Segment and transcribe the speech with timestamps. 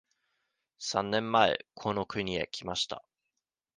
[0.79, 3.05] 三年前この国へ来ました。